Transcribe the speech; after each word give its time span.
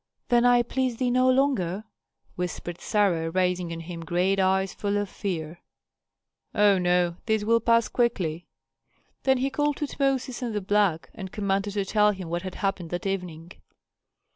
"Then 0.29 0.45
I 0.45 0.63
please 0.63 0.97
thee 0.97 1.11
no 1.11 1.29
longer?" 1.29 1.83
whispered 2.35 2.81
Sarah, 2.81 3.29
raising 3.29 3.71
on 3.71 3.81
him 3.81 4.03
great 4.03 4.39
eyes 4.39 4.73
full 4.73 4.97
of 4.97 5.07
fear. 5.07 5.61
"Oh, 6.55 6.79
no! 6.79 7.17
this 7.27 7.43
will 7.43 7.59
pass 7.59 7.87
quickly." 7.87 8.47
Then 9.25 9.37
he 9.37 9.51
called 9.51 9.77
Tutmosis 9.77 10.41
and 10.41 10.55
the 10.55 10.61
black, 10.61 11.11
and 11.13 11.31
commanded 11.31 11.73
to 11.73 11.85
tell 11.85 12.13
him 12.13 12.29
what 12.29 12.41
had 12.41 12.55
happened 12.55 12.89
that 12.89 13.05
evening. 13.05 13.51